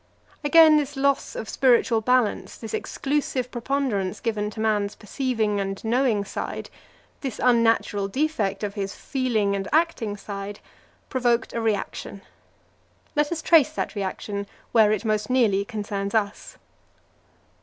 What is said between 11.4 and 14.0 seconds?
a reaction. Let us trace that